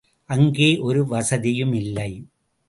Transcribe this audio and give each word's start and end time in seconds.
அங்கே 0.29 0.77
ஒரு 0.79 1.01
வசதியுமில்லை. 1.07 2.09